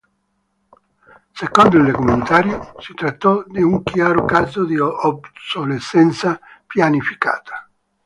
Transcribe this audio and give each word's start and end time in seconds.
Secondo 1.31 1.77
il 1.77 1.83
documentario, 1.85 2.73
si 2.79 2.95
trattò 2.95 3.43
di 3.45 3.61
un 3.61 3.83
chiaro 3.83 4.25
caso 4.25 4.65
di 4.65 4.75
obsolescenza 4.79 6.39
pianificata. 6.65 7.69